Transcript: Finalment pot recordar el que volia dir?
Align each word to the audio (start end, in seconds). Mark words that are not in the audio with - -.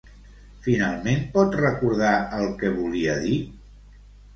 Finalment 0.67 1.21
pot 1.37 1.59
recordar 1.61 2.17
el 2.41 2.51
que 2.63 2.77
volia 2.83 3.23
dir? 3.31 3.41